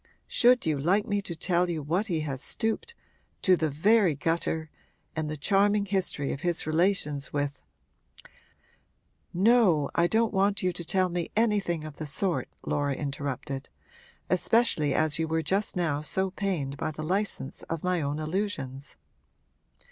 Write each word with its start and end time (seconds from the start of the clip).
'Should 0.25 0.65
you 0.65 0.79
like 0.79 1.05
me 1.05 1.21
to 1.21 1.35
tell 1.35 1.69
you 1.69 1.75
to 1.77 1.83
what 1.83 2.07
he 2.07 2.21
has 2.21 2.41
stooped 2.41 2.95
to 3.43 3.55
the 3.55 3.69
very 3.69 4.15
gutter 4.15 4.71
and 5.15 5.29
the 5.29 5.37
charming 5.37 5.85
history 5.85 6.33
of 6.33 6.41
his 6.41 6.65
relations 6.65 7.31
with' 7.31 7.61
'No, 9.31 9.91
I 9.93 10.07
don't 10.07 10.33
want 10.33 10.63
you 10.63 10.73
to 10.73 10.83
tell 10.83 11.09
me 11.09 11.29
anything 11.35 11.83
of 11.83 11.97
the 11.97 12.07
sort,' 12.07 12.49
Laura 12.65 12.93
interrupted. 12.95 13.69
'Especially 14.27 14.95
as 14.95 15.19
you 15.19 15.27
were 15.27 15.43
just 15.43 15.75
now 15.75 16.01
so 16.01 16.31
pained 16.31 16.77
by 16.77 16.89
the 16.89 17.03
license 17.03 17.61
of 17.69 17.83
my 17.83 18.01
own 18.01 18.19
allusions.' 18.19 18.95